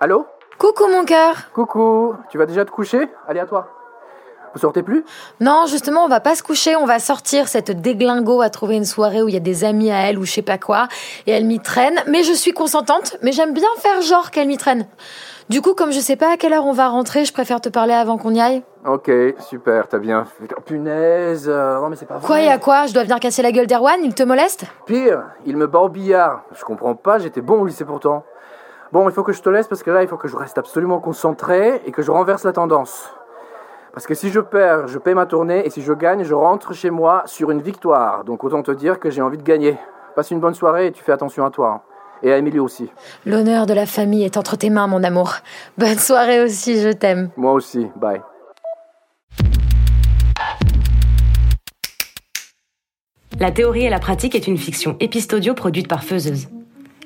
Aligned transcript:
Allô 0.00 0.26
Coucou 0.58 0.86
mon 0.88 1.04
cœur 1.04 1.34
Coucou, 1.52 2.14
tu 2.30 2.38
vas 2.38 2.46
déjà 2.46 2.64
te 2.64 2.70
coucher? 2.70 3.08
Allez 3.26 3.40
à 3.40 3.46
toi. 3.46 3.68
Vous 4.54 4.60
sortez 4.60 4.82
plus? 4.82 5.04
Non, 5.40 5.66
justement, 5.66 6.04
on 6.04 6.08
va 6.08 6.20
pas 6.20 6.34
se 6.34 6.42
coucher, 6.42 6.74
on 6.76 6.86
va 6.86 6.98
sortir. 7.00 7.48
Cette 7.48 7.80
déglingo 7.80 8.40
à 8.40 8.48
trouver 8.48 8.76
une 8.76 8.84
soirée 8.84 9.22
où 9.22 9.28
il 9.28 9.34
y 9.34 9.36
a 9.36 9.40
des 9.40 9.64
amis 9.64 9.90
à 9.90 10.08
elle 10.08 10.18
ou 10.18 10.24
je 10.24 10.32
sais 10.32 10.42
pas 10.42 10.56
quoi. 10.56 10.88
Et 11.26 11.32
elle 11.32 11.44
m'y 11.44 11.60
traîne. 11.60 12.00
Mais 12.06 12.22
je 12.22 12.32
suis 12.32 12.52
consentante, 12.52 13.16
mais 13.22 13.32
j'aime 13.32 13.52
bien 13.52 13.68
faire 13.78 14.00
genre 14.00 14.30
qu'elle 14.30 14.46
m'y 14.46 14.56
traîne. 14.56 14.86
Du 15.48 15.62
coup, 15.62 15.74
comme 15.74 15.90
je 15.90 16.00
sais 16.00 16.16
pas 16.16 16.32
à 16.32 16.36
quelle 16.36 16.52
heure 16.52 16.66
on 16.66 16.72
va 16.72 16.88
rentrer, 16.88 17.24
je 17.24 17.32
préfère 17.32 17.60
te 17.60 17.68
parler 17.68 17.94
avant 17.94 18.18
qu'on 18.18 18.34
y 18.34 18.40
aille. 18.40 18.62
Ok, 18.86 19.10
super, 19.40 19.88
t'as 19.88 19.98
bien 19.98 20.24
fait. 20.24 20.48
Oh, 20.56 20.60
punaise, 20.60 21.48
euh, 21.48 21.80
non 21.80 21.88
mais 21.88 21.96
c'est 21.96 22.06
pas 22.06 22.18
vrai. 22.18 22.26
Quoi, 22.26 22.40
y 22.40 22.48
a 22.48 22.58
quoi? 22.58 22.86
Je 22.86 22.94
dois 22.94 23.02
venir 23.02 23.18
casser 23.18 23.42
la 23.42 23.50
gueule 23.52 23.66
d'Erwan 23.66 23.98
Il 24.02 24.14
te 24.14 24.22
moleste? 24.22 24.64
Pire, 24.86 25.24
il 25.44 25.56
me 25.56 25.66
bat 25.66 25.80
au 25.80 25.88
billard. 25.88 26.44
Je 26.54 26.64
comprends 26.64 26.94
pas, 26.94 27.18
j'étais 27.18 27.40
bon 27.40 27.60
au 27.60 27.66
lycée 27.66 27.84
pourtant. 27.84 28.24
Bon, 28.92 29.08
il 29.08 29.12
faut 29.14 29.22
que 29.22 29.32
je 29.32 29.42
te 29.42 29.50
laisse 29.50 29.68
parce 29.68 29.82
que 29.82 29.90
là, 29.90 30.02
il 30.02 30.08
faut 30.08 30.16
que 30.16 30.28
je 30.28 30.36
reste 30.36 30.56
absolument 30.58 30.98
concentré 30.98 31.82
et 31.84 31.92
que 31.92 32.00
je 32.02 32.10
renverse 32.10 32.44
la 32.44 32.52
tendance. 32.52 33.10
Parce 33.92 34.06
que 34.06 34.14
si 34.14 34.30
je 34.30 34.40
perds, 34.40 34.88
je 34.88 34.98
paie 34.98 35.14
ma 35.14 35.26
tournée 35.26 35.66
et 35.66 35.70
si 35.70 35.82
je 35.82 35.92
gagne, 35.92 36.24
je 36.24 36.34
rentre 36.34 36.72
chez 36.72 36.90
moi 36.90 37.22
sur 37.26 37.50
une 37.50 37.60
victoire. 37.60 38.24
Donc 38.24 38.44
autant 38.44 38.62
te 38.62 38.70
dire 38.70 38.98
que 38.98 39.10
j'ai 39.10 39.20
envie 39.20 39.36
de 39.38 39.42
gagner. 39.42 39.76
Passe 40.16 40.30
une 40.30 40.40
bonne 40.40 40.54
soirée 40.54 40.86
et 40.86 40.92
tu 40.92 41.02
fais 41.02 41.12
attention 41.12 41.44
à 41.44 41.50
toi. 41.50 41.68
hein. 41.68 41.80
Et 42.22 42.32
à 42.32 42.38
Émilie 42.38 42.58
aussi. 42.58 42.90
L'honneur 43.26 43.66
de 43.66 43.74
la 43.74 43.86
famille 43.86 44.24
est 44.24 44.36
entre 44.36 44.56
tes 44.56 44.70
mains, 44.70 44.88
mon 44.88 45.04
amour. 45.04 45.34
Bonne 45.76 45.98
soirée 45.98 46.42
aussi, 46.42 46.80
je 46.80 46.88
t'aime. 46.88 47.30
Moi 47.36 47.52
aussi, 47.52 47.86
bye. 47.94 48.22
La 53.38 53.52
théorie 53.52 53.84
et 53.84 53.90
la 53.90 54.00
pratique 54.00 54.34
est 54.34 54.48
une 54.48 54.58
fiction 54.58 54.96
épistodio 54.98 55.54
produite 55.54 55.86
par 55.86 56.02
Feuzeuse. 56.02 56.48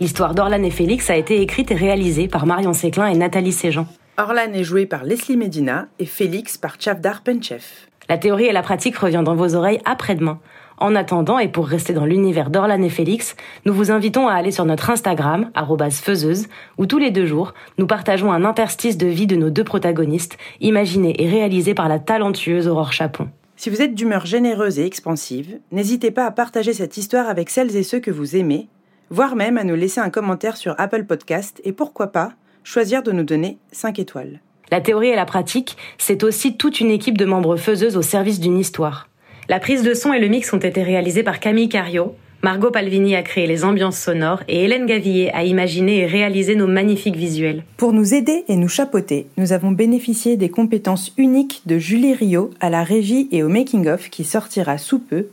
L'histoire 0.00 0.34
d'Orlan 0.34 0.62
et 0.62 0.70
Félix 0.70 1.10
a 1.10 1.16
été 1.16 1.42
écrite 1.42 1.70
et 1.70 1.74
réalisée 1.74 2.26
par 2.26 2.46
Marion 2.46 2.72
Séclin 2.72 3.06
et 3.08 3.14
Nathalie 3.14 3.52
Séjean. 3.52 3.86
Orlan 4.16 4.54
est 4.54 4.64
joué 4.64 4.86
par 4.86 5.04
Leslie 5.04 5.36
Medina 5.36 5.88
et 5.98 6.06
Félix 6.06 6.56
par 6.56 6.80
Chavdar 6.80 7.20
Penchev. 7.20 7.62
La 8.08 8.16
théorie 8.16 8.46
et 8.46 8.52
la 8.52 8.62
pratique 8.62 8.96
revient 8.96 9.20
dans 9.22 9.34
vos 9.34 9.54
oreilles 9.54 9.82
après-demain. 9.84 10.40
En 10.78 10.96
attendant, 10.96 11.38
et 11.38 11.48
pour 11.48 11.66
rester 11.66 11.92
dans 11.92 12.06
l'univers 12.06 12.48
d'Orlan 12.48 12.80
et 12.80 12.88
Félix, 12.88 13.36
nous 13.66 13.74
vous 13.74 13.90
invitons 13.90 14.26
à 14.26 14.32
aller 14.32 14.52
sur 14.52 14.64
notre 14.64 14.88
Instagram, 14.88 15.50
faiseuse, 15.90 16.46
où 16.78 16.86
tous 16.86 16.98
les 16.98 17.10
deux 17.10 17.26
jours, 17.26 17.52
nous 17.76 17.86
partageons 17.86 18.32
un 18.32 18.46
interstice 18.46 18.96
de 18.96 19.06
vie 19.06 19.26
de 19.26 19.36
nos 19.36 19.50
deux 19.50 19.64
protagonistes, 19.64 20.38
imaginé 20.62 21.22
et 21.22 21.28
réalisé 21.28 21.74
par 21.74 21.90
la 21.90 21.98
talentueuse 21.98 22.68
Aurore 22.68 22.94
Chapon. 22.94 23.28
Si 23.56 23.68
vous 23.68 23.82
êtes 23.82 23.94
d'humeur 23.94 24.24
généreuse 24.24 24.78
et 24.78 24.86
expansive, 24.86 25.58
n'hésitez 25.70 26.10
pas 26.10 26.24
à 26.24 26.30
partager 26.30 26.72
cette 26.72 26.96
histoire 26.96 27.28
avec 27.28 27.50
celles 27.50 27.76
et 27.76 27.82
ceux 27.82 28.00
que 28.00 28.10
vous 28.10 28.34
aimez, 28.34 28.68
voire 29.10 29.36
même 29.36 29.58
à 29.58 29.64
nous 29.64 29.74
laisser 29.74 30.00
un 30.00 30.10
commentaire 30.10 30.56
sur 30.56 30.74
Apple 30.78 31.04
Podcast 31.04 31.60
et 31.64 31.72
pourquoi 31.72 32.08
pas 32.08 32.32
choisir 32.64 33.02
de 33.02 33.12
nous 33.12 33.24
donner 33.24 33.58
5 33.72 33.98
étoiles. 33.98 34.40
La 34.70 34.80
théorie 34.80 35.08
et 35.08 35.16
la 35.16 35.26
pratique, 35.26 35.76
c'est 35.98 36.22
aussi 36.22 36.56
toute 36.56 36.80
une 36.80 36.90
équipe 36.90 37.18
de 37.18 37.24
membres 37.24 37.56
faiseuses 37.56 37.96
au 37.96 38.02
service 38.02 38.38
d'une 38.38 38.58
histoire. 38.58 39.08
La 39.48 39.58
prise 39.58 39.82
de 39.82 39.94
son 39.94 40.12
et 40.12 40.20
le 40.20 40.28
mix 40.28 40.52
ont 40.52 40.58
été 40.58 40.82
réalisés 40.82 41.24
par 41.24 41.40
Camille 41.40 41.68
Cario. 41.68 42.14
Margot 42.42 42.70
Palvini 42.70 43.16
a 43.16 43.22
créé 43.22 43.46
les 43.46 43.64
ambiances 43.64 43.98
sonores 43.98 44.42
et 44.48 44.64
Hélène 44.64 44.86
Gavillier 44.86 45.30
a 45.34 45.44
imaginé 45.44 45.98
et 45.98 46.06
réalisé 46.06 46.54
nos 46.54 46.68
magnifiques 46.68 47.16
visuels. 47.16 47.64
Pour 47.76 47.92
nous 47.92 48.14
aider 48.14 48.44
et 48.48 48.56
nous 48.56 48.68
chapeauter, 48.68 49.26
nous 49.36 49.52
avons 49.52 49.72
bénéficié 49.72 50.36
des 50.36 50.48
compétences 50.48 51.12
uniques 51.18 51.62
de 51.66 51.78
Julie 51.78 52.14
Rio 52.14 52.50
à 52.60 52.70
la 52.70 52.84
régie 52.84 53.28
et 53.32 53.42
au 53.42 53.48
making-of 53.48 54.08
qui 54.08 54.24
sortira 54.24 54.78
sous 54.78 55.00
peu, 55.00 55.26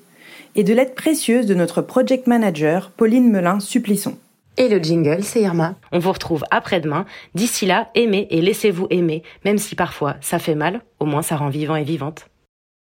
et 0.58 0.64
de 0.64 0.74
l'aide 0.74 0.96
précieuse 0.96 1.46
de 1.46 1.56
notre 1.56 1.82
project 1.82 2.28
manager 2.28 2.92
Pauline 2.92 3.32
Melin-Supplisson. 3.32 4.18
Et 4.58 4.68
le 4.68 4.80
jingle, 4.80 5.24
c'est 5.24 5.42
Irma. 5.42 5.76
On 5.92 6.00
vous 6.00 6.12
retrouve 6.12 6.44
après-demain. 6.50 7.06
D'ici 7.36 7.68
là, 7.68 7.90
aimez 7.94 8.28
et 8.32 8.42
laissez-vous 8.42 8.88
aimer, 8.90 9.22
même 9.46 9.60
si 9.60 9.76
parfois 9.76 10.16
ça 10.20 10.40
fait 10.40 10.56
mal, 10.56 10.82
au 11.00 11.06
moins 11.06 11.22
ça 11.22 11.36
rend 11.38 11.50
vivant 11.50 11.76
et 11.76 11.84
vivante. 11.84 12.28